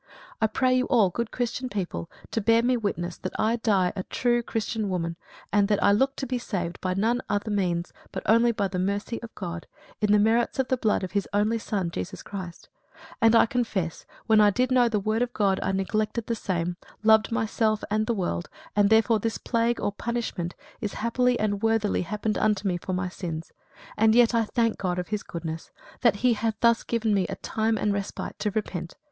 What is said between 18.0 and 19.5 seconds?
the world, and therefore this